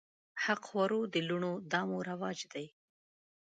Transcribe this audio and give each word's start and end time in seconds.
حق 0.43 0.61
خورو 0.69 0.99
د 1.13 1.15
لوڼو 1.27 1.53
دا 1.71 1.81
مو 1.89 1.97
رواج 2.09 2.37
دی 2.51 2.65